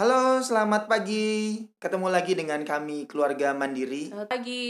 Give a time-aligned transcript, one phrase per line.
[0.00, 1.60] Halo, selamat pagi.
[1.76, 4.08] Ketemu lagi dengan kami keluarga Mandiri.
[4.08, 4.64] Selamat pagi.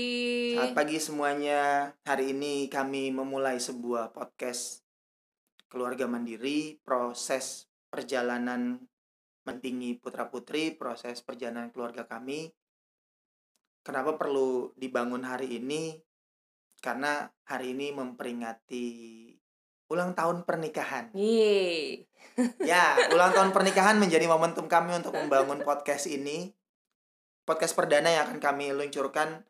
[0.58, 1.60] Selamat pagi semuanya.
[2.02, 4.82] Hari ini kami memulai sebuah podcast
[5.70, 8.82] keluarga Mandiri, proses perjalanan
[9.46, 12.50] mentinggi putra-putri, proses perjalanan keluarga kami.
[13.86, 15.94] Kenapa perlu dibangun hari ini?
[16.82, 18.86] Karena hari ini memperingati
[19.94, 21.14] ulang tahun pernikahan.
[21.14, 22.09] Yeay.
[22.60, 26.52] Ya, ulang tahun pernikahan menjadi momentum kami untuk membangun podcast ini.
[27.44, 29.44] Podcast perdana yang akan kami luncurkan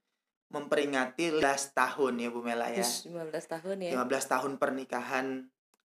[0.51, 2.83] memperingati 15 tahun ya Bu Mela ya.
[2.83, 3.91] Yes, 15 tahun ya.
[4.03, 5.27] 15 tahun pernikahan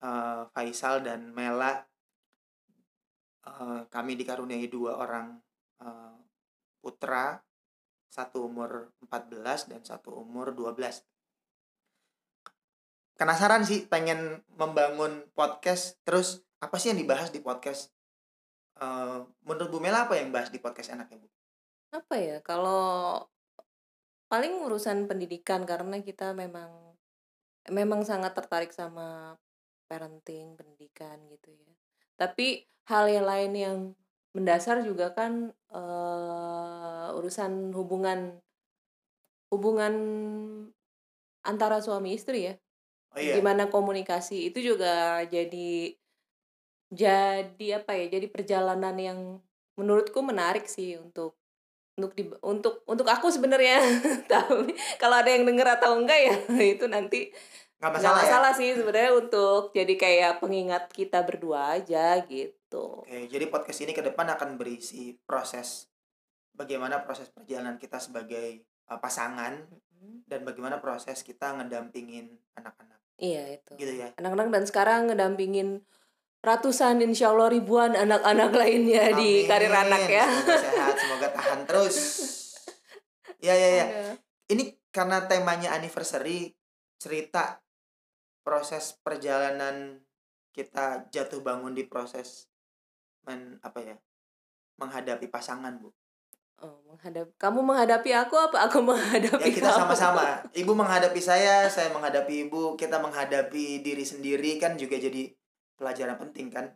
[0.02, 1.86] eh, Faisal dan Mela.
[3.46, 5.38] Eh, kami dikaruniai dua orang
[5.82, 6.18] eh,
[6.82, 7.38] putra,
[8.10, 11.04] satu umur 14 dan satu umur 12.
[13.16, 17.92] Penasaran sih pengen membangun podcast terus apa sih yang dibahas di podcast?
[18.76, 21.28] Eh, menurut Bu Mela apa yang bahas di podcast enaknya Bu?
[21.96, 22.38] Apa ya?
[22.44, 23.24] Kalau
[24.28, 26.98] paling urusan pendidikan karena kita memang
[27.72, 29.40] memang sangat tertarik sama
[29.88, 31.72] parenting, pendidikan gitu ya.
[32.20, 33.78] Tapi hal yang lain yang
[34.36, 38.44] mendasar juga kan eh, urusan hubungan
[39.54, 39.94] hubungan
[41.46, 42.56] antara suami istri ya.
[43.16, 43.40] Oh iya.
[43.40, 45.96] Gimana komunikasi itu juga jadi
[46.92, 48.06] jadi apa ya?
[48.10, 49.20] Jadi perjalanan yang
[49.76, 51.36] menurutku menarik sih untuk
[51.96, 53.80] untuk di, untuk untuk aku sebenarnya
[54.32, 56.36] tapi kalau ada yang denger atau enggak ya
[56.76, 57.32] itu nanti
[57.76, 58.60] Nggak masalah, masalah, ya?
[58.60, 64.00] sih sebenarnya untuk jadi kayak pengingat kita berdua aja gitu Oke, jadi podcast ini ke
[64.00, 65.92] depan akan berisi proses
[66.56, 69.68] bagaimana proses perjalanan kita sebagai uh, pasangan
[70.28, 74.12] dan bagaimana proses kita ngedampingin anak-anak iya itu gitu ya.
[74.20, 75.84] anak-anak dan sekarang ngedampingin
[76.46, 79.50] ratusan insya Allah ribuan anak-anak lainnya di Amin.
[79.50, 81.96] karir anak ya Semoga sehat, semoga tahan terus.
[83.42, 83.86] Ya ya ya.
[83.86, 84.06] Ada.
[84.54, 84.64] Ini
[84.94, 86.54] karena temanya anniversary
[87.02, 87.60] cerita
[88.46, 90.06] proses perjalanan
[90.54, 92.48] kita jatuh bangun di proses
[93.26, 93.98] men apa ya?
[94.76, 95.88] menghadapi pasangan, Bu.
[96.64, 100.40] Oh, menghadap kamu menghadapi aku apa aku menghadapi Ya kita sama-sama.
[100.64, 105.36] Ibu menghadapi saya, saya menghadapi ibu, kita menghadapi diri sendiri kan juga jadi
[105.76, 106.72] pelajaran penting kan.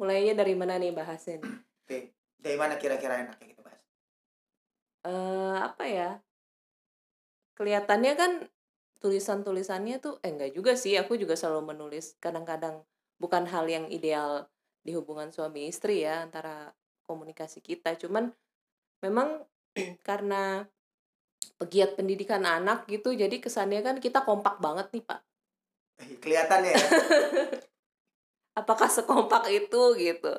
[0.00, 1.40] Mulainya dari mana nih bahasin?
[1.84, 3.82] Oke, dari mana kira-kira enaknya kita bahas?
[5.04, 6.10] Eh apa ya?
[7.56, 8.32] Kelihatannya kan
[9.00, 12.84] tulisan-tulisannya tuh eh enggak juga sih, aku juga selalu menulis kadang-kadang
[13.20, 14.48] bukan hal yang ideal
[14.80, 16.72] di hubungan suami istri ya antara
[17.04, 17.96] komunikasi kita.
[18.00, 18.32] Cuman
[19.04, 19.44] memang
[20.08, 20.64] karena
[21.60, 25.20] pegiat pendidikan anak gitu jadi kesannya kan kita kompak banget nih, Pak.
[26.00, 26.80] Eh, Kelihatannya ya.
[28.56, 30.32] apakah sekompak itu gitu.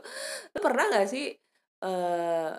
[0.56, 1.36] Lu pernah nggak sih
[1.82, 2.52] eh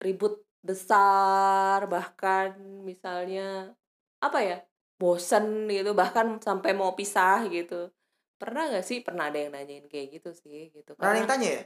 [0.00, 3.76] ribut besar bahkan misalnya
[4.24, 4.58] apa ya
[4.96, 7.92] bosen gitu bahkan sampai mau pisah gitu.
[8.40, 9.04] Pernah nggak sih?
[9.04, 10.96] Pernah ada yang nanyain kayak gitu sih gitu.
[10.96, 11.62] Pernah yang tanya ya?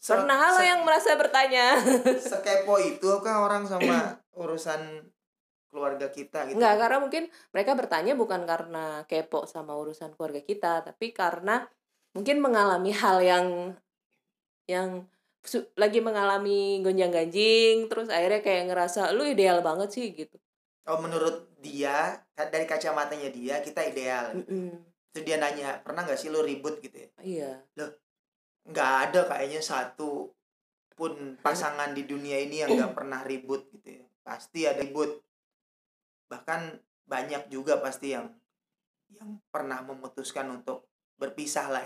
[0.00, 1.76] Se- pernah lo yang merasa bertanya.
[2.32, 5.04] sekepo itu kan orang sama urusan
[5.70, 6.58] keluarga kita gitu.
[6.58, 7.24] Enggak, karena mungkin
[7.54, 11.62] mereka bertanya bukan karena kepo sama urusan keluarga kita, tapi karena
[12.12, 13.46] mungkin mengalami hal yang
[14.66, 15.06] yang
[15.74, 20.36] lagi mengalami gonjang-ganjing, terus akhirnya kayak ngerasa lu ideal banget sih gitu.
[20.84, 24.36] Oh menurut dia dari kacamatanya dia kita ideal.
[24.36, 24.76] Mm-mm.
[25.10, 27.10] Terus dia nanya pernah nggak sih lo ribut gitu ya?
[27.24, 27.50] Iya.
[28.68, 30.28] Nggak ada kayaknya satu
[30.92, 34.04] pun pasangan di dunia ini yang nggak pernah ribut gitu ya.
[34.20, 35.24] Pasti ada ribut.
[36.28, 36.60] Bahkan
[37.08, 38.28] banyak juga pasti yang
[39.16, 40.89] yang pernah memutuskan untuk
[41.20, 41.84] berpisah lah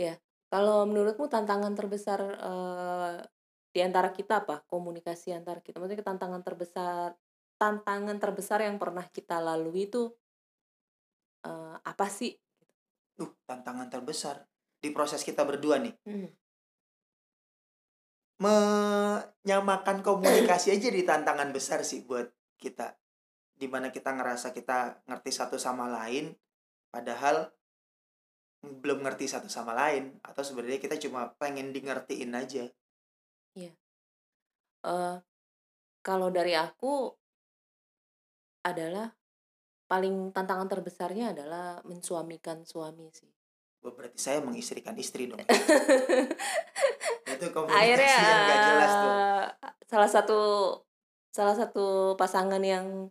[0.00, 0.16] ya.
[0.50, 3.16] Kalau menurutmu tantangan terbesar eh,
[3.70, 4.66] di antara kita apa?
[4.66, 5.78] Komunikasi antara kita.
[5.78, 7.14] Maksudnya tantangan terbesar
[7.60, 10.08] tantangan terbesar yang pernah kita lalui itu
[11.44, 12.32] eh, apa sih?
[13.14, 14.48] Duh, tantangan terbesar
[14.80, 15.94] di proses kita berdua nih.
[16.08, 16.30] Hmm.
[18.40, 22.24] menyamakan komunikasi aja di tantangan besar sih buat
[22.56, 22.96] kita
[23.52, 26.32] di mana kita ngerasa kita ngerti satu sama lain
[26.88, 27.52] padahal
[28.60, 32.68] belum ngerti satu sama lain atau sebenarnya kita cuma pengen di ngertiin aja
[34.80, 35.16] eh
[36.00, 37.12] kalau dari aku
[38.64, 39.12] adalah
[39.84, 43.28] paling tantangan terbesarnya adalah mensuamikan suami sih.
[43.80, 45.40] Wah, berarti saya mengistrikan istri dong.
[47.32, 49.14] Itu komunikasi Akhirnya yang gak jelas tuh.
[49.90, 50.40] salah satu
[51.34, 53.10] salah satu pasangan yang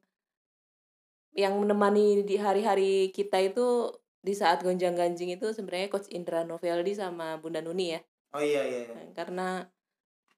[1.35, 7.39] yang menemani di hari-hari kita itu di saat gonjang-ganjing itu sebenarnya Coach Indra Noveldi sama
[7.39, 8.01] Bunda Nuni ya.
[8.35, 9.11] oh iya iya, iya.
[9.15, 9.63] Karena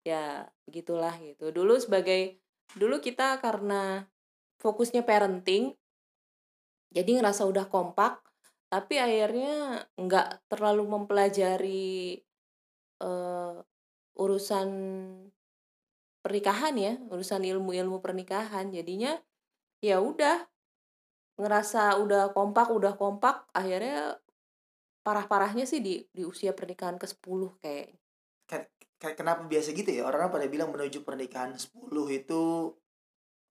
[0.01, 2.41] ya begitulah gitu dulu sebagai
[2.73, 4.09] dulu kita karena
[4.57, 5.77] fokusnya parenting
[6.89, 8.21] jadi ngerasa udah kompak
[8.71, 12.17] tapi akhirnya nggak terlalu mempelajari
[13.03, 13.61] uh,
[14.17, 14.69] urusan
[16.21, 19.17] pernikahan ya urusan ilmu-ilmu pernikahan jadinya
[19.81, 20.45] ya udah
[21.41, 24.21] ngerasa udah kompak udah kompak akhirnya
[25.01, 27.97] parah-parahnya sih di di usia pernikahan ke 10 kayak
[29.01, 30.05] kayak kenapa biasa gitu ya?
[30.05, 31.73] Orang-orang pada bilang menuju pernikahan 10
[32.13, 32.69] itu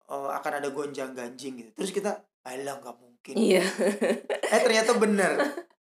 [0.07, 1.69] uh, akan ada gonjang ganjing gitu.
[1.75, 3.61] Terus kita alah nggak mungkin iya.
[4.55, 5.31] eh ternyata bener.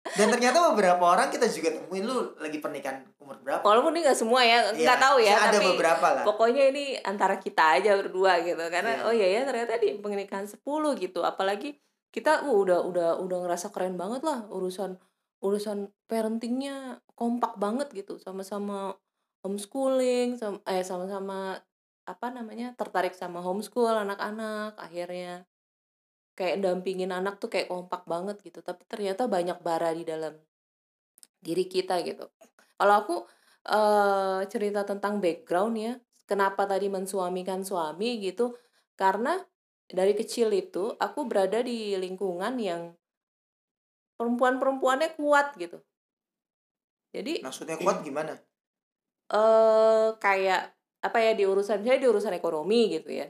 [0.06, 3.66] Dan ternyata beberapa orang kita juga temuin lu lagi pernikahan umur berapa?
[3.66, 6.24] Walaupun ini nggak semua ya nggak ya, tahu ya ada tapi beberapa lah.
[6.24, 8.62] pokoknya ini antara kita aja berdua gitu.
[8.70, 9.08] Karena yeah.
[9.10, 10.62] oh iya ya ternyata di pernikahan 10
[11.02, 11.26] gitu.
[11.26, 11.74] Apalagi
[12.16, 14.96] kita uh, udah udah udah ngerasa keren banget lah urusan
[15.44, 18.16] urusan parentingnya kompak banget gitu.
[18.16, 18.96] Sama-sama
[19.44, 21.60] homeschooling sama eh sama-sama
[22.08, 25.44] apa namanya tertarik sama homeschool anak-anak akhirnya
[26.40, 28.64] kayak dampingin anak tuh kayak kompak banget gitu.
[28.64, 30.40] Tapi ternyata banyak bara di dalam
[31.44, 32.32] diri kita gitu.
[32.80, 33.16] Kalau aku
[33.76, 38.56] uh, cerita tentang background ya kenapa tadi mensuamikan suami gitu?
[38.96, 39.36] Karena
[39.86, 42.94] dari kecil itu aku berada di lingkungan yang
[44.18, 45.78] perempuan-perempuannya kuat gitu.
[47.14, 48.36] Jadi maksudnya kuat gimana?
[49.30, 50.74] Eh kayak
[51.06, 53.28] apa ya di urusan saya di urusan ekonomi gitu ya.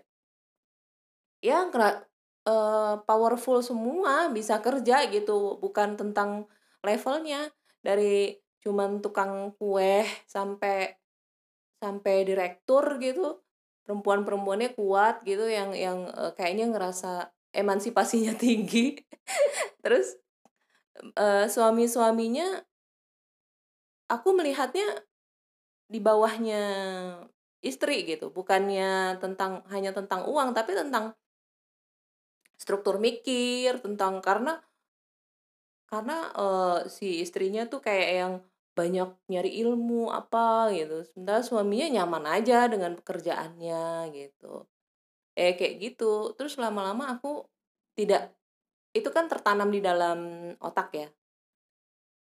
[1.43, 5.59] Ya uh, powerful semua bisa kerja gitu.
[5.61, 6.49] Bukan tentang
[6.81, 7.51] levelnya.
[7.85, 8.33] Dari
[8.65, 10.97] cuman tukang kue sampai
[11.77, 13.44] sampai direktur gitu
[13.85, 18.97] perempuan-perempuannya kuat gitu yang yang uh, kayaknya ngerasa emansipasinya tinggi.
[19.79, 20.17] Terus
[21.15, 22.65] uh, suami-suaminya
[24.09, 25.05] aku melihatnya
[25.85, 26.63] di bawahnya
[27.65, 31.17] istri gitu bukannya tentang hanya tentang uang tapi tentang
[32.57, 34.61] struktur mikir tentang karena
[35.89, 38.33] karena uh, si istrinya tuh kayak yang
[38.75, 41.07] banyak nyari ilmu apa gitu.
[41.07, 44.67] Sementara suaminya nyaman aja dengan pekerjaannya gitu.
[45.39, 46.35] Eh kayak gitu.
[46.35, 47.47] Terus lama-lama aku
[47.95, 48.35] tidak
[48.91, 51.07] itu kan tertanam di dalam otak ya.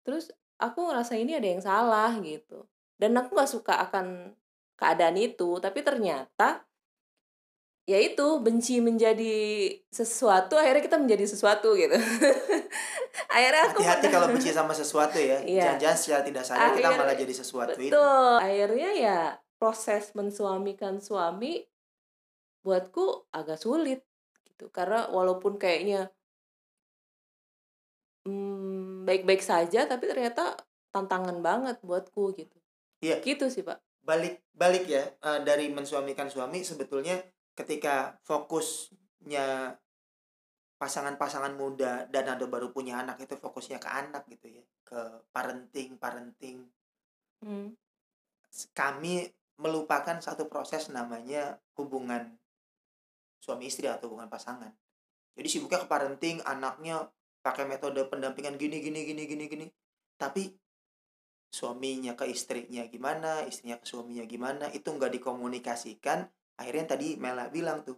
[0.04, 0.30] Terus
[0.60, 2.68] aku ngerasa ini ada yang salah gitu.
[3.00, 4.36] Dan aku gak suka akan
[4.76, 6.65] keadaan itu tapi ternyata
[7.86, 9.34] ya itu benci menjadi
[9.94, 11.94] sesuatu akhirnya kita menjadi sesuatu gitu
[13.34, 15.78] akhirnya aku hati-hati kalau benci sama sesuatu ya iya.
[15.78, 17.94] jangan-jangan secara tidak sadar kita malah jadi sesuatu betul.
[17.94, 18.06] itu
[18.42, 19.18] akhirnya ya
[19.56, 21.62] proses mensuamikan suami
[22.66, 24.02] buatku agak sulit
[24.50, 26.10] gitu karena walaupun kayaknya
[28.26, 30.58] hmm, baik-baik saja tapi ternyata
[30.90, 32.58] tantangan banget buatku gitu
[33.04, 33.20] Iya.
[33.20, 33.78] Gitu sih, Pak.
[34.06, 37.18] Balik balik ya uh, dari mensuamikan suami sebetulnya
[37.56, 39.80] ketika fokusnya
[40.76, 45.00] pasangan-pasangan muda dan ada baru punya anak itu fokusnya ke anak gitu ya, ke
[45.32, 46.68] parenting, parenting.
[47.40, 47.72] Hmm.
[48.76, 49.24] Kami
[49.56, 52.36] melupakan satu proses namanya hubungan
[53.40, 54.68] suami istri atau hubungan pasangan.
[55.32, 57.08] Jadi sibuknya ke parenting, anaknya
[57.40, 59.66] pakai metode pendampingan gini gini gini gini gini.
[60.20, 60.52] Tapi
[61.48, 67.84] suaminya ke istrinya gimana istrinya ke suaminya gimana itu nggak dikomunikasikan akhirnya tadi Mela bilang
[67.84, 67.96] tuh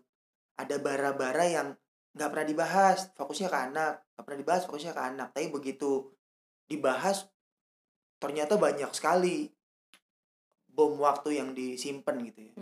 [0.59, 1.69] ada bara-bara yang
[2.15, 5.29] nggak pernah dibahas fokusnya ke anak nggak pernah dibahas fokusnya ke anak.
[5.31, 6.11] Tapi begitu
[6.67, 7.31] dibahas
[8.19, 9.47] ternyata banyak sekali
[10.67, 12.55] bom waktu yang disimpan gitu ya.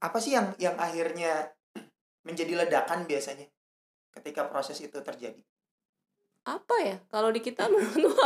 [0.00, 1.52] Apa sih yang yang akhirnya
[2.24, 3.44] menjadi ledakan biasanya
[4.16, 5.44] ketika proses itu terjadi
[6.44, 6.96] apa ya?
[7.12, 8.16] Kalau di kita menurut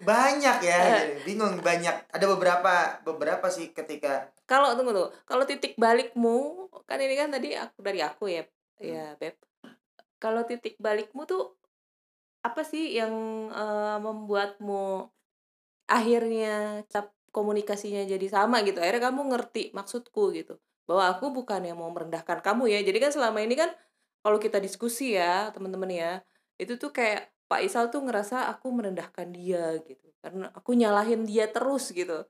[0.00, 1.20] banyak ya eh.
[1.28, 2.08] bingung banyak.
[2.08, 7.54] Ada beberapa beberapa sih ketika kalau tunggu tuh kalau titik balikmu kan ini kan tadi
[7.54, 8.82] aku dari aku ya hmm.
[8.82, 9.36] ya beb.
[10.20, 11.56] Kalau titik balikmu tuh
[12.40, 13.12] apa sih yang
[13.52, 15.08] uh, membuatmu
[15.88, 18.80] akhirnya cap komunikasinya jadi sama gitu?
[18.80, 20.56] Akhirnya kamu ngerti maksudku gitu.
[20.88, 22.80] Bahwa aku bukan yang mau merendahkan kamu ya.
[22.82, 23.70] Jadi kan selama ini kan
[24.20, 26.12] kalau kita diskusi ya teman-teman ya
[26.60, 31.50] itu tuh kayak Pak Isal tuh ngerasa aku merendahkan dia gitu karena aku nyalahin dia
[31.50, 32.28] terus gitu.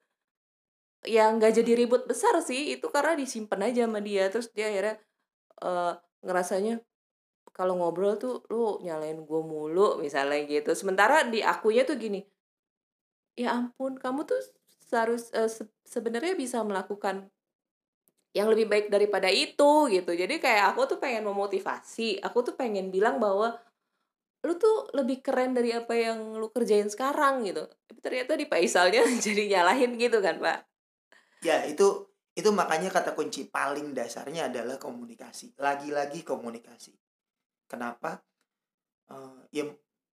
[1.05, 4.97] Yang nggak jadi ribut besar sih itu karena disimpan aja sama dia terus dia akhirnya
[5.61, 5.93] uh,
[6.25, 6.81] ngerasanya
[7.53, 10.73] kalau ngobrol tuh lu nyalain gue mulu misalnya gitu.
[10.73, 12.25] Sementara di akunya tuh gini
[13.37, 14.41] ya ampun kamu tuh
[14.89, 17.29] seharus uh, se sebenarnya bisa melakukan
[18.31, 20.13] yang lebih baik daripada itu gitu.
[20.15, 23.59] Jadi kayak aku tuh pengen memotivasi aku tuh pengen bilang bahwa
[24.41, 27.67] lu tuh lebih keren dari apa yang lu kerjain sekarang gitu.
[27.67, 30.59] Tapi ternyata di Faisalnya jadi nyalahin gitu kan pak?
[31.43, 32.07] Ya itu
[32.39, 35.59] itu makanya kata kunci paling dasarnya adalah komunikasi.
[35.59, 36.95] Lagi-lagi komunikasi.
[37.67, 38.23] Kenapa?
[39.11, 39.67] Uh, ya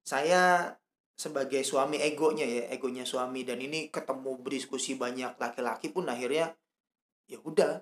[0.08, 0.72] saya
[1.16, 6.52] sebagai suami egonya ya egonya suami dan ini ketemu berdiskusi banyak laki-laki pun akhirnya
[7.28, 7.80] ya udah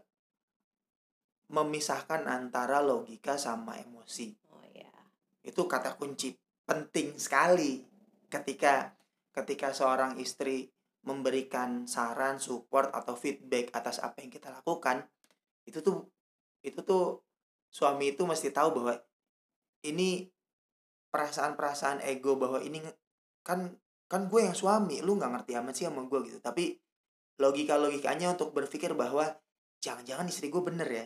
[1.53, 4.89] memisahkan antara logika sama emosi oh ya
[5.45, 6.33] itu kata kunci
[6.65, 7.85] penting sekali
[8.33, 8.97] ketika
[9.33, 15.03] ketika seorang istri memberikan saran, support atau feedback atas apa yang kita lakukan,
[15.67, 16.07] itu tuh
[16.63, 17.19] itu tuh
[17.67, 18.95] suami itu mesti tahu bahwa
[19.83, 20.31] ini
[21.11, 22.79] perasaan-perasaan ego bahwa ini
[23.43, 23.75] kan
[24.07, 26.39] kan gue yang suami, lu nggak ngerti amat sih sama gue gitu.
[26.39, 26.79] Tapi
[27.43, 29.27] logika logikanya untuk berpikir bahwa
[29.83, 31.05] jangan-jangan istri gue bener ya,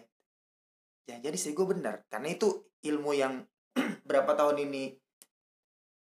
[1.08, 3.42] jangan-jangan istri gue bener karena itu ilmu yang
[4.08, 4.94] berapa tahun ini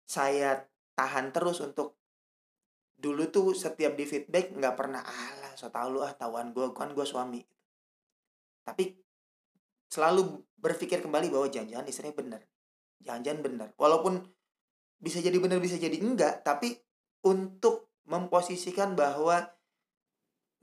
[0.07, 0.63] saya
[0.95, 1.99] tahan terus untuk
[2.95, 6.95] dulu tuh setiap di feedback nggak pernah alah so tau lu ah tahuan gue kan
[6.95, 7.43] gue suami.
[8.65, 8.97] Tapi
[9.95, 12.43] selalu berpikir kembali bahwa jangan-jangan istrinya bener
[13.05, 14.27] jangan-jangan bener walaupun
[14.99, 16.75] bisa jadi bener bisa jadi enggak tapi
[17.23, 19.45] untuk memposisikan bahwa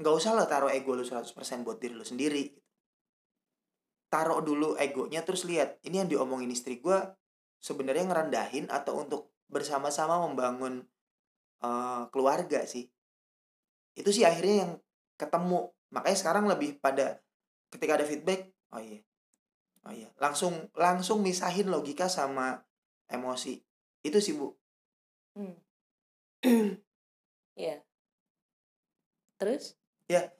[0.01, 2.49] nggak usah lah taruh ego lu 100% buat diri lu sendiri
[4.11, 6.99] taruh dulu egonya terus lihat ini yang diomongin istri gue
[7.63, 10.83] sebenarnya ngerendahin atau untuk bersama-sama membangun
[11.63, 12.91] uh, keluarga sih?
[13.95, 14.71] Itu sih akhirnya yang
[15.15, 15.71] ketemu.
[15.95, 17.23] Makanya sekarang lebih pada
[17.71, 18.99] ketika ada feedback oh iya
[19.87, 20.09] oh iya.
[20.19, 22.59] Langsung langsung misahin logika sama
[23.07, 23.63] emosi.
[24.03, 24.51] Itu sih bu.
[25.39, 25.55] Hmm.
[27.55, 27.79] ya
[29.39, 29.79] terus?
[30.11, 30.33] Ya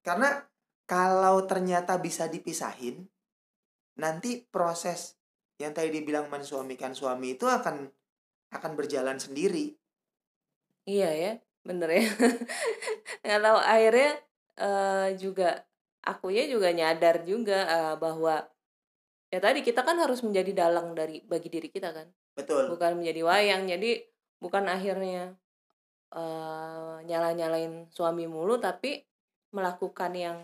[0.00, 0.48] karena
[0.86, 3.06] kalau ternyata bisa dipisahin
[3.96, 5.16] nanti proses
[5.60, 7.86] yang tadi dibilang mensuamikan suami itu akan
[8.52, 9.76] akan berjalan sendiri
[10.82, 12.04] Iya ya, bener ya.
[13.22, 14.10] Nggak tahu akhirnya
[14.58, 15.48] uh, juga
[16.02, 18.42] akunya juga nyadar juga uh, bahwa
[19.30, 22.10] ya tadi kita kan harus menjadi dalang dari bagi diri kita kan.
[22.34, 22.66] Betul.
[22.74, 23.70] Bukan menjadi wayang.
[23.70, 24.02] Jadi
[24.42, 25.38] bukan akhirnya
[26.18, 29.06] uh, nyala-nyalain suami mulu tapi
[29.54, 30.38] melakukan yang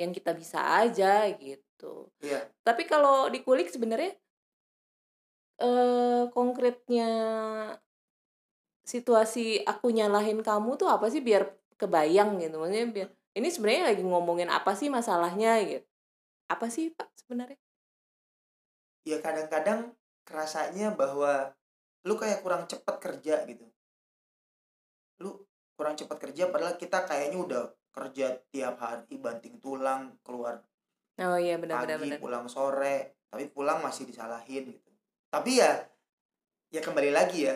[0.00, 2.08] yang kita bisa aja gitu.
[2.24, 2.48] Iya.
[2.64, 4.16] Tapi kalau dikulik sebenarnya
[5.60, 7.10] uh, konkretnya
[8.84, 11.46] situasi aku nyalahin kamu tuh apa sih biar
[11.78, 15.86] kebayang gitu maksudnya biar ini sebenarnya lagi ngomongin apa sih masalahnya gitu
[16.50, 17.60] apa sih pak sebenarnya
[19.06, 19.94] ya kadang-kadang
[20.26, 21.54] kerasanya bahwa
[22.04, 23.64] lu kayak kurang cepat kerja gitu
[25.22, 25.46] lu
[25.78, 30.62] kurang cepat kerja padahal kita kayaknya udah kerja tiap hari banting tulang keluar
[31.20, 32.18] oh iya benar pagi benar, benar.
[32.22, 34.90] pulang sore tapi pulang masih disalahin gitu.
[35.30, 35.78] Tapi ya
[36.74, 37.54] ya kembali lagi ya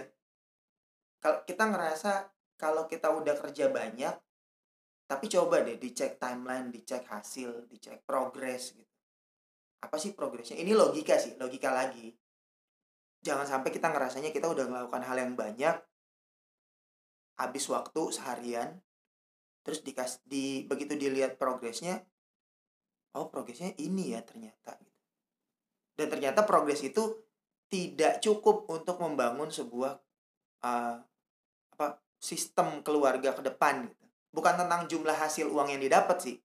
[1.19, 4.15] kalau kita ngerasa kalau kita udah kerja banyak
[5.05, 8.95] tapi coba deh dicek timeline dicek hasil dicek progres gitu.
[9.83, 10.57] Apa sih progresnya?
[10.57, 12.15] Ini logika sih logika lagi.
[13.21, 15.77] Jangan sampai kita ngerasanya kita udah melakukan hal yang banyak
[17.35, 18.79] habis waktu seharian
[19.65, 22.05] terus dikas di begitu dilihat progresnya
[23.17, 24.95] oh progresnya ini ya ternyata gitu
[25.95, 27.25] dan ternyata progres itu
[27.71, 29.99] tidak cukup untuk membangun sebuah
[30.63, 30.97] uh,
[31.75, 31.87] apa
[32.19, 34.05] sistem keluarga ke depan gitu.
[34.35, 36.37] Bukan tentang jumlah hasil uang yang didapat sih.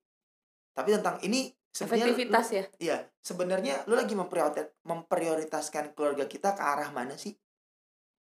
[0.73, 2.63] Tapi tentang ini efektivitas ya.
[2.77, 4.13] Iya, sebenarnya lu lagi
[4.85, 7.33] memprioritaskan keluarga kita ke arah mana sih?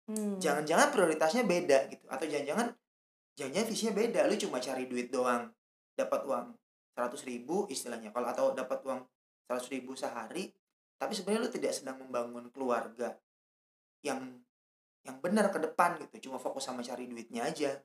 [0.07, 0.35] Hmm.
[0.39, 2.75] Jangan-jangan prioritasnya beda gitu atau jangan-jangan
[3.39, 4.19] jangan-jangan visinya beda.
[4.29, 5.49] Lu cuma cari duit doang,
[5.93, 6.47] dapat uang
[6.93, 8.13] seratus ribu istilahnya.
[8.13, 9.01] Kalau atau dapat uang
[9.45, 10.49] seratus ribu sehari,
[10.97, 13.17] tapi sebenarnya lu tidak sedang membangun keluarga
[14.03, 14.43] yang
[15.03, 17.75] yang benar ke depan gitu cuma fokus sama cari duitnya aja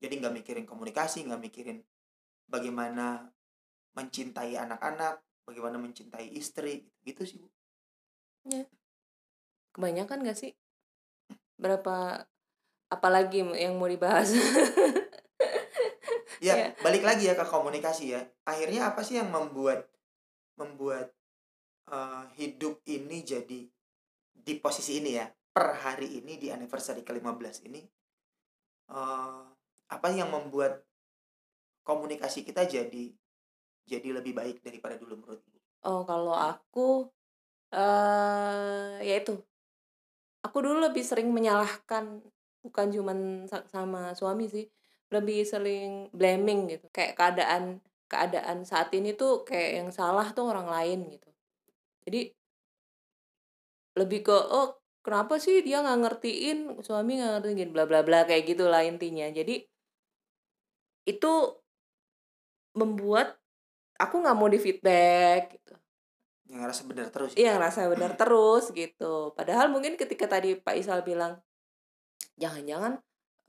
[0.00, 1.80] jadi nggak mikirin komunikasi nggak mikirin
[2.44, 3.32] bagaimana
[3.96, 7.48] mencintai anak-anak bagaimana mencintai istri gitu sih bu
[8.48, 8.64] ya
[9.72, 10.52] kebanyakan gak sih
[11.60, 12.28] berapa
[12.90, 14.34] apalagi yang mau dibahas
[16.44, 19.86] ya, ya balik lagi ya ke komunikasi ya akhirnya apa sih yang membuat
[20.58, 21.14] membuat
[21.88, 23.60] uh, hidup ini jadi
[24.40, 27.80] di posisi ini ya per hari ini di anniversary ke-15 ini
[28.90, 29.46] uh,
[29.90, 30.82] apa yang membuat
[31.86, 33.14] komunikasi kita jadi
[33.90, 35.58] jadi lebih baik daripada dulu menurut Ibu?
[35.82, 37.10] Oh, kalau aku
[37.74, 39.34] uh, ya itu.
[40.40, 42.22] Aku dulu lebih sering menyalahkan
[42.64, 44.66] bukan cuman sama suami sih,
[45.14, 46.86] lebih sering blaming gitu.
[46.94, 47.64] Kayak keadaan
[48.10, 51.30] keadaan saat ini tuh kayak yang salah tuh orang lain gitu.
[52.06, 52.20] Jadi
[53.98, 58.46] lebih ke oh kenapa sih dia nggak ngertiin suami nggak ngertiin bla bla bla kayak
[58.54, 59.64] gitulah intinya jadi
[61.08, 61.32] itu
[62.76, 63.34] membuat
[63.98, 65.74] aku nggak mau di feedback gitu.
[66.50, 69.30] yang ngerasa benar terus Iya ngerasa benar terus gitu.
[69.38, 71.38] Padahal mungkin ketika tadi Pak Isal bilang
[72.40, 72.98] jangan-jangan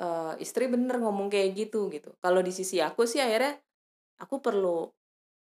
[0.03, 2.11] eh, istri bener ngomong kayak gitu gitu.
[2.19, 3.57] Kalau di sisi aku sih akhirnya
[4.21, 4.91] aku perlu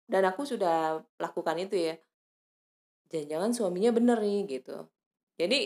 [0.06, 1.94] dan aku sudah lakukan itu ya.
[3.12, 4.76] Jangan-jangan suaminya bener nih gitu.
[5.40, 5.60] Jadi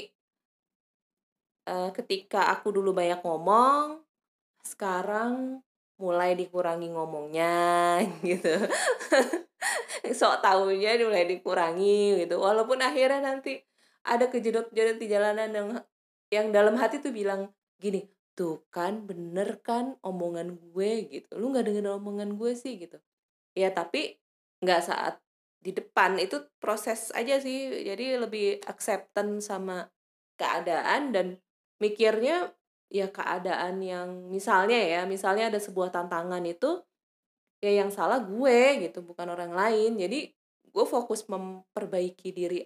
[1.67, 4.03] eh, ketika aku dulu banyak ngomong,
[4.63, 5.63] sekarang
[5.97, 7.55] mulai dikurangi ngomongnya
[8.29, 8.53] gitu.
[10.07, 13.59] sok tahunya mulai dikurangi gitu walaupun akhirnya nanti
[14.07, 15.69] ada kejedot-jedot di jalanan yang
[16.31, 18.07] yang dalam hati tuh bilang gini
[18.37, 21.31] tuh kan bener kan omongan gue gitu.
[21.41, 23.01] Lu nggak dengerin omongan gue sih gitu.
[23.57, 24.21] Ya tapi
[24.61, 25.15] nggak saat
[25.65, 27.73] di depan itu proses aja sih.
[27.87, 29.89] Jadi lebih acceptance sama
[30.37, 31.27] keadaan dan
[31.81, 32.53] mikirnya
[32.93, 36.85] ya keadaan yang misalnya ya misalnya ada sebuah tantangan itu
[37.65, 39.97] ya yang salah gue gitu bukan orang lain.
[39.97, 40.29] Jadi
[40.71, 42.61] gue fokus memperbaiki diri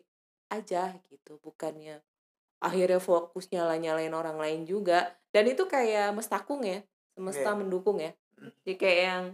[0.50, 2.02] aja gitu bukannya
[2.60, 5.10] akhirnya fokus nyala nyalain orang lain juga.
[5.32, 6.84] Dan itu kayak mestakung ya
[7.16, 7.58] semesta Iya.
[7.58, 8.12] mendukung ya.
[8.40, 8.52] Hmm.
[8.64, 9.24] jadi kayak yang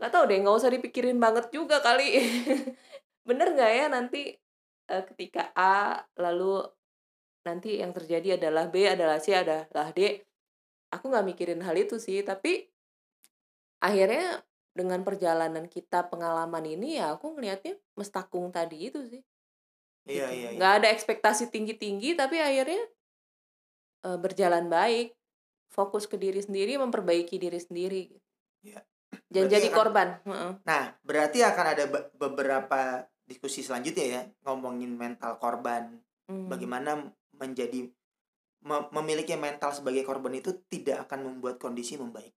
[0.00, 2.16] nggak tahu deh nggak usah dipikirin banget juga kali.
[3.28, 4.32] Bener nggak ya nanti
[4.88, 6.64] eh, ketika A lalu
[7.44, 10.20] nanti yang terjadi adalah B adalah C adalah D.
[10.92, 12.66] Aku nggak mikirin hal itu sih tapi
[13.80, 19.20] akhirnya dengan perjalanan kita pengalaman ini ya aku ngelihatnya mestakung tadi itu sih
[20.06, 20.36] iya gitu.
[20.36, 22.80] iya iya nggak ada ekspektasi tinggi tinggi tapi akhirnya
[24.02, 25.12] eh, berjalan baik
[25.68, 28.04] fokus ke diri sendiri memperbaiki diri sendiri
[28.60, 28.80] Iya.
[29.32, 30.08] jangan Berarti jadi akan- korban.
[30.62, 32.80] Nah, berarti akan ada be- beberapa
[33.24, 35.96] diskusi selanjutnya ya ngomongin mental korban.
[36.26, 36.46] Hmm.
[36.46, 37.88] Bagaimana menjadi
[38.60, 42.36] me- memiliki mental sebagai korban itu tidak akan membuat kondisi membaik.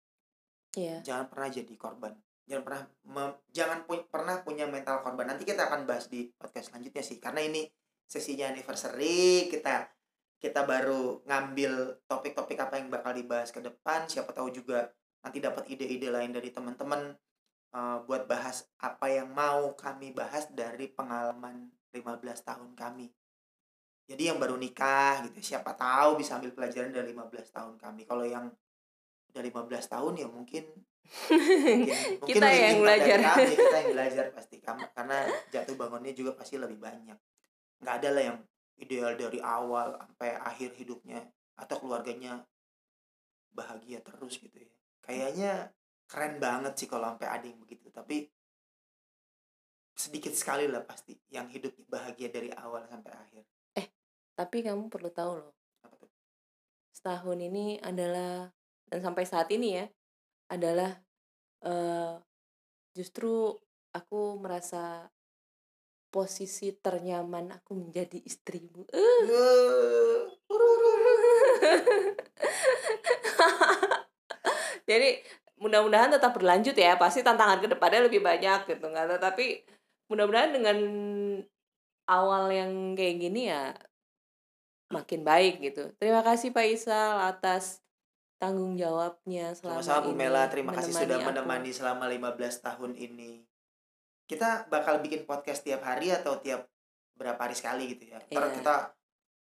[0.72, 1.02] Iya.
[1.02, 2.14] Jangan pernah jadi korban.
[2.50, 5.30] Jangan pernah me- jangan pu- pernah punya mental korban.
[5.30, 7.18] Nanti kita akan bahas di podcast selanjutnya sih.
[7.22, 7.66] Karena ini
[8.06, 9.88] sesinya anniversary kita
[10.42, 14.10] kita baru ngambil topik-topik apa yang bakal dibahas ke depan.
[14.10, 14.90] Siapa tahu juga
[15.22, 17.14] nanti dapat ide-ide lain dari teman-teman
[17.78, 23.08] eh, buat bahas apa yang mau kami bahas dari pengalaman 15 tahun kami.
[24.12, 28.04] Jadi yang baru nikah gitu siapa tahu bisa ambil pelajaran dari 15 tahun kami.
[28.04, 28.52] Kalau yang
[29.32, 30.68] udah 15 tahun ya mungkin
[31.32, 33.18] mungkin, mungkin Kita lebih yang belajar.
[33.20, 34.56] kami, kita yang belajar pasti.
[34.64, 35.18] Kam- karena
[35.52, 37.18] jatuh bangunnya juga pasti lebih banyak.
[37.82, 38.38] Nggak ada lah yang
[38.82, 41.22] ideal dari awal sampai akhir hidupnya
[41.60, 42.42] atau keluarganya
[43.52, 44.72] bahagia terus gitu ya.
[45.04, 45.52] Kayaknya
[46.08, 48.28] keren banget sih kalau sampai ada yang begitu tapi
[49.96, 53.44] sedikit sekali lah pasti yang hidup bahagia dari awal sampai akhir.
[54.34, 55.54] Tapi kamu perlu tahu loh.
[56.96, 58.50] Setahun ini adalah
[58.90, 59.86] dan sampai saat ini ya
[60.52, 60.92] adalah
[61.64, 62.20] eh
[62.92, 63.56] justru
[63.96, 65.08] aku merasa
[66.12, 68.84] posisi ternyaman aku menjadi istrimu.
[68.92, 69.24] Eh,
[74.90, 75.24] jadi
[75.62, 79.64] mudah-mudahan tetap berlanjut ya pasti tantangan ke depannya lebih banyak gitu tahu, tapi
[80.12, 80.78] mudah-mudahan dengan
[82.12, 83.72] awal yang kayak gini ya
[84.92, 85.96] makin baik gitu.
[85.96, 87.81] Terima kasih Pak Isal atas
[88.42, 91.28] tanggung jawabnya selama Sama-sama Bu ini Mela, terima kasih sudah aku.
[91.30, 93.46] menemani selama 15 tahun ini.
[94.26, 96.66] Kita bakal bikin podcast tiap hari atau tiap
[97.14, 98.18] berapa hari sekali gitu ya.
[98.26, 98.54] Ntar Iya.
[98.58, 98.76] kita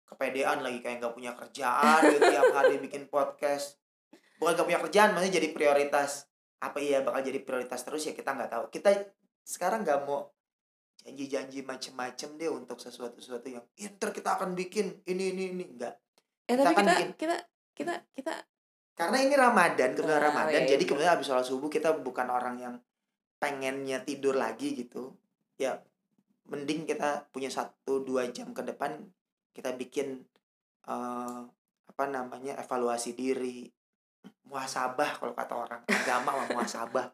[0.07, 3.77] kepedean lagi kayak nggak punya kerjaan gitu, tiap hari bikin podcast.
[4.37, 6.25] Bukan nggak punya kerjaan, maksudnya jadi prioritas.
[6.57, 8.65] Apa iya bakal jadi prioritas terus ya kita nggak tahu.
[8.71, 8.97] Kita
[9.45, 10.33] sekarang nggak mau
[10.97, 15.95] janji-janji macem-macem deh untuk sesuatu-sesuatu yang "Ih, ntar kita akan bikin ini ini ini enggak
[16.43, 17.37] eh kita tapi akan kita bikin- kita
[17.77, 18.35] kita kita
[18.97, 22.75] karena ini Ramadan kebetulan Ramadan iya, jadi kemudian habis sholat subuh kita bukan orang yang
[23.37, 25.13] pengennya tidur lagi gitu.
[25.61, 25.85] Ya
[26.49, 28.97] mending kita punya satu dua jam ke depan
[29.53, 30.25] kita bikin
[30.89, 31.41] eh
[31.87, 33.69] apa namanya evaluasi diri.
[34.49, 37.13] Muhasabah kalau kata orang agama lah muhasabah.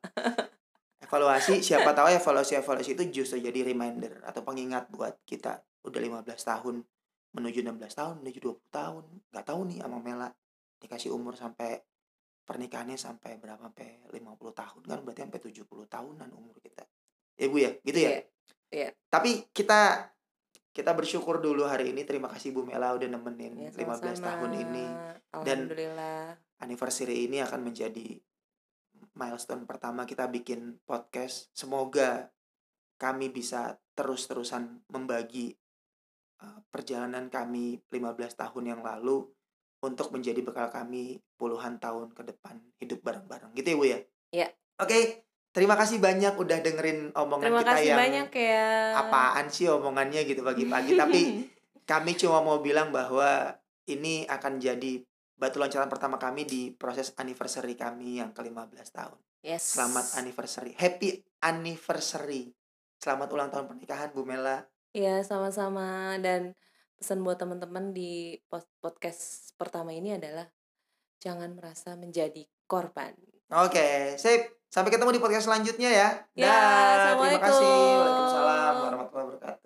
[1.03, 5.67] Evaluasi siapa tahu evaluasi evaluasi itu justru jadi reminder atau pengingat buat kita.
[5.83, 6.87] Udah 15 tahun
[7.35, 9.05] menuju 16 tahun menuju 20 tahun.
[9.35, 10.31] Nggak tahu nih sama Mela
[10.83, 11.79] dikasih umur sampai
[12.43, 13.71] pernikahannya sampai berapa?
[13.71, 14.19] Sampai 50
[14.51, 16.83] tahun kan berarti sampai 70 tahunan umur kita.
[17.39, 17.71] Ya Bu ya?
[17.87, 18.11] Gitu ya?
[18.11, 18.21] Iya,
[18.75, 18.89] iya.
[19.07, 20.11] tapi kita
[20.73, 22.03] kita bersyukur dulu hari ini.
[22.03, 24.27] Terima kasih Bu Mela udah nemenin ya, 15 sama-sama.
[24.27, 24.87] tahun ini.
[25.47, 25.71] Dan-
[26.63, 28.23] anniversary ini akan menjadi
[29.19, 31.51] milestone pertama kita bikin podcast.
[31.53, 32.31] Semoga
[32.97, 35.59] kami bisa terus-terusan membagi
[36.41, 39.27] uh, perjalanan kami 15 tahun yang lalu
[39.83, 43.99] untuk menjadi bekal kami puluhan tahun ke depan hidup bareng-bareng gitu ya Bu ya.
[44.33, 44.49] Iya.
[44.79, 48.67] Oke, terima kasih banyak udah dengerin omongan Terima kita kasih yang banyak ya.
[48.97, 51.21] apaan sih omongannya gitu pagi-pagi tapi
[51.83, 53.59] kami cuma mau bilang bahwa
[53.91, 55.03] ini akan jadi
[55.35, 59.19] batu loncatan pertama kami di proses anniversary kami yang ke-15 tahun.
[59.43, 59.75] Yes.
[59.75, 60.79] Selamat anniversary.
[60.79, 62.55] Happy anniversary.
[63.03, 64.63] Selamat ulang tahun pernikahan Bu Mela.
[64.95, 66.55] Iya, sama-sama dan
[67.03, 68.39] pesan buat teman-teman di
[68.79, 70.47] podcast pertama ini adalah
[71.19, 73.11] jangan merasa menjadi korban.
[73.51, 74.63] Oke, sip.
[74.71, 76.09] Sampai ketemu di podcast selanjutnya ya.
[76.33, 77.75] Ya, Dah, terima kasih.
[77.77, 79.62] Waalaikumsalam warahmatullahi wabarakatuh.